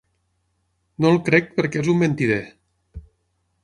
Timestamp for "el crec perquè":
1.15-1.85